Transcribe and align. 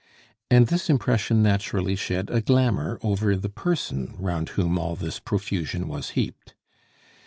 And 0.49 0.65
this 0.65 0.89
impression 0.89 1.43
naturally 1.43 1.95
shed 1.95 2.31
a 2.31 2.41
glamour 2.41 2.97
over 3.03 3.35
the 3.35 3.49
person 3.49 4.15
round 4.17 4.49
whom 4.57 4.79
all 4.79 4.95
this 4.95 5.19
profusion 5.19 5.87
was 5.87 6.09
heaped. 6.17 6.55